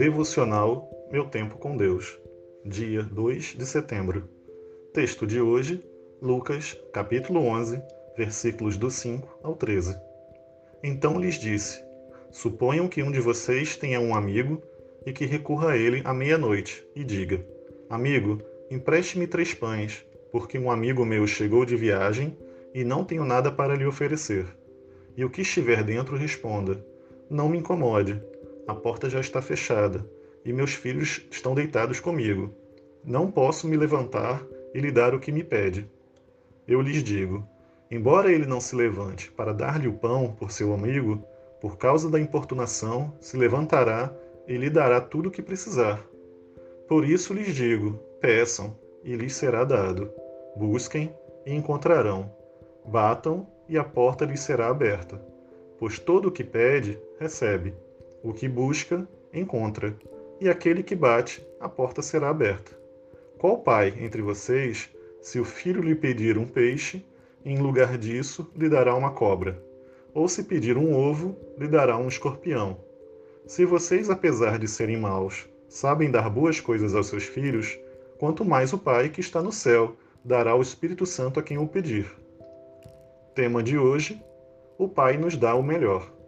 [0.00, 2.18] Devocional Meu Tempo com Deus,
[2.64, 4.26] dia 2 de setembro.
[4.94, 5.84] Texto de hoje,
[6.22, 7.82] Lucas, capítulo 11,
[8.16, 9.94] versículos do 5 ao 13.
[10.82, 11.84] Então lhes disse:
[12.30, 14.62] Suponham que um de vocês tenha um amigo
[15.04, 17.44] e que recorra a ele à meia-noite e diga:
[17.90, 18.40] Amigo,
[18.70, 22.34] empreste-me três pães, porque um amigo meu chegou de viagem
[22.72, 24.46] e não tenho nada para lhe oferecer.
[25.14, 26.82] E o que estiver dentro responda:
[27.28, 28.18] Não me incomode,
[28.70, 30.06] a porta já está fechada
[30.44, 32.54] e meus filhos estão deitados comigo.
[33.04, 35.90] Não posso me levantar e lhe dar o que me pede.
[36.68, 37.44] Eu lhes digo:
[37.90, 41.24] embora ele não se levante para dar-lhe o pão por seu amigo,
[41.60, 44.14] por causa da importunação, se levantará
[44.46, 46.00] e lhe dará tudo o que precisar.
[46.88, 50.12] Por isso lhes digo: peçam, e lhes será dado.
[50.56, 51.12] Busquem
[51.44, 52.32] e encontrarão.
[52.86, 55.20] Batam, e a porta lhes será aberta.
[55.76, 57.74] Pois todo o que pede, recebe.
[58.22, 59.96] O que busca, encontra.
[60.40, 62.78] E aquele que bate, a porta será aberta.
[63.38, 64.90] Qual pai entre vocês,
[65.22, 67.04] se o filho lhe pedir um peixe,
[67.44, 69.62] em lugar disso lhe dará uma cobra?
[70.12, 72.78] Ou se pedir um ovo, lhe dará um escorpião?
[73.46, 77.78] Se vocês, apesar de serem maus, sabem dar boas coisas aos seus filhos,
[78.18, 81.66] quanto mais o Pai que está no céu dará o Espírito Santo a quem o
[81.66, 82.14] pedir.
[83.34, 84.22] Tema de hoje:
[84.76, 86.19] O Pai nos dá o melhor.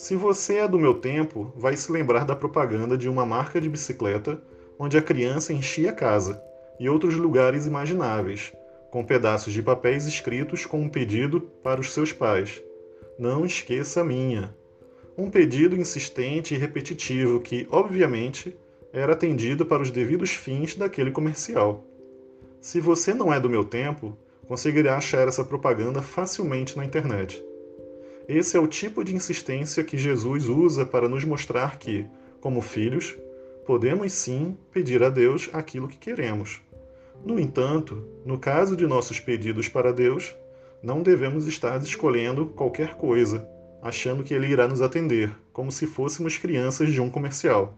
[0.00, 3.68] Se você é do meu tempo, vai se lembrar da propaganda de uma marca de
[3.68, 4.42] bicicleta
[4.78, 6.42] onde a criança enchia a casa
[6.80, 8.50] e outros lugares imagináveis,
[8.90, 12.62] com pedaços de papéis escritos com um pedido para os seus pais.
[13.18, 14.56] Não esqueça a minha.
[15.18, 18.56] Um pedido insistente e repetitivo que, obviamente,
[18.94, 21.84] era atendido para os devidos fins daquele comercial.
[22.58, 24.16] Se você não é do meu tempo,
[24.48, 27.44] conseguirá achar essa propaganda facilmente na internet.
[28.32, 32.06] Esse é o tipo de insistência que Jesus usa para nos mostrar que,
[32.40, 33.18] como filhos,
[33.66, 36.60] podemos sim pedir a Deus aquilo que queremos.
[37.24, 40.32] No entanto, no caso de nossos pedidos para Deus,
[40.80, 43.44] não devemos estar escolhendo qualquer coisa,
[43.82, 47.74] achando que Ele irá nos atender, como se fôssemos crianças de um comercial.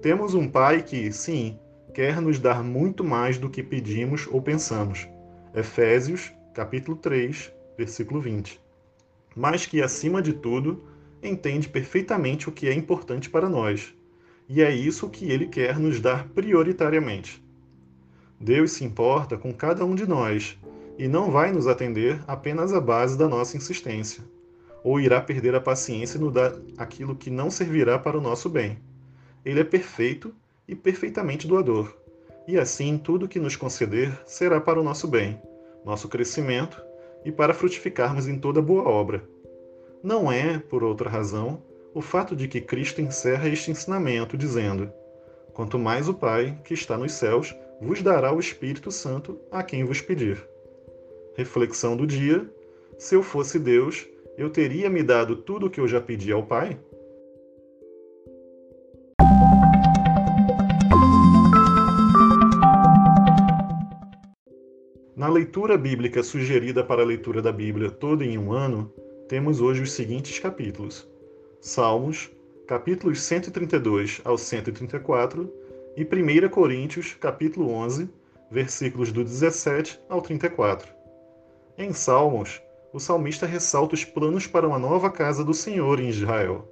[0.00, 1.58] Temos um Pai que, sim,
[1.92, 5.06] quer nos dar muito mais do que pedimos ou pensamos.
[5.54, 8.61] Efésios, capítulo 3, versículo 20.
[9.34, 10.84] Mas que, acima de tudo,
[11.22, 13.94] entende perfeitamente o que é importante para nós.
[14.48, 17.42] E é isso que ele quer nos dar prioritariamente.
[18.38, 20.58] Deus se importa com cada um de nós
[20.98, 24.22] e não vai nos atender apenas à base da nossa insistência,
[24.82, 28.78] ou irá perder a paciência nos dar aquilo que não servirá para o nosso bem.
[29.44, 30.34] Ele é perfeito
[30.66, 32.02] e perfeitamente doador
[32.46, 35.40] e assim tudo que nos conceder será para o nosso bem,
[35.84, 36.82] nosso crescimento
[37.24, 39.22] e para frutificarmos em toda boa obra.
[40.02, 41.62] Não é, por outra razão,
[41.94, 44.92] o fato de que Cristo encerra este ensinamento dizendo:
[45.52, 49.84] Quanto mais o Pai, que está nos céus, vos dará o Espírito Santo a quem
[49.84, 50.42] vos pedir.
[51.36, 52.48] Reflexão do dia:
[52.98, 56.44] Se eu fosse Deus, eu teria me dado tudo o que eu já pedi ao
[56.44, 56.78] Pai?
[65.14, 68.90] Na leitura bíblica sugerida para a leitura da Bíblia toda em um ano,
[69.28, 71.06] temos hoje os seguintes capítulos:
[71.60, 72.30] Salmos,
[72.66, 75.52] capítulos 132 ao 134,
[75.98, 78.08] e 1 Coríntios, capítulo 11,
[78.50, 80.90] versículos do 17 ao 34.
[81.76, 86.66] Em Salmos, o salmista ressalta os planos para uma nova casa do Senhor em Israel.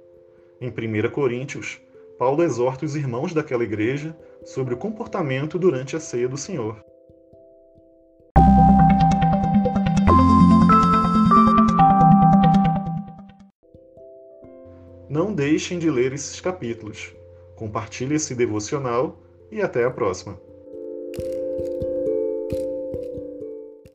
[0.59, 1.79] Em 1 Coríntios,
[2.17, 6.83] Paulo exorta os irmãos daquela igreja sobre o comportamento durante a ceia do Senhor.
[15.11, 17.13] Não deixem de ler esses capítulos.
[17.57, 20.39] Compartilhe esse devocional e até a próxima.